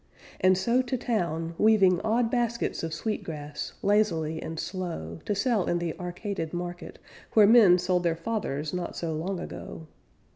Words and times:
And 0.39 0.57
so 0.57 0.81
to 0.81 0.97
town 0.97 1.53
Weaving 1.59 2.01
odd 2.03 2.31
baskets 2.31 2.81
of 2.81 2.91
sweet 2.91 3.23
grass, 3.23 3.73
Lazily 3.83 4.41
and 4.41 4.59
slow, 4.59 5.19
To 5.25 5.35
sell 5.35 5.67
in 5.67 5.77
the 5.77 5.93
arcaded 5.99 6.53
market, 6.55 6.97
Where 7.35 7.45
men 7.45 7.77
sold 7.77 8.01
their 8.01 8.15
fathers 8.15 8.73
not 8.73 8.95
so 8.97 9.13
long 9.13 9.39
ago. 9.39 9.85